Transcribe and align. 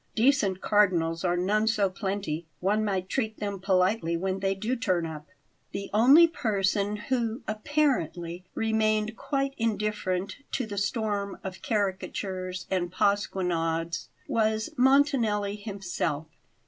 "Decent 0.15 0.61
cardinals 0.61 1.23
are 1.23 1.37
none 1.37 1.67
so 1.67 1.87
plenty. 1.87 2.47
One 2.59 2.83
might 2.83 3.07
treat 3.07 3.37
them 3.37 3.59
politely 3.59 4.17
when 4.17 4.39
they 4.39 4.55
do 4.55 4.75
turn 4.75 5.05
up." 5.05 5.27
The 5.73 5.91
only 5.93 6.25
person 6.27 6.95
who, 6.95 7.43
apparently, 7.47 8.43
remained 8.55 9.15
quite 9.15 9.53
indifferent 9.59 10.37
to 10.53 10.65
the 10.65 10.79
storm 10.79 11.37
of 11.43 11.61
caricatures 11.61 12.65
and 12.71 12.91
pasquinades 12.91 14.09
was 14.27 14.71
Montanelli 14.75 15.55
himself. 15.55 16.25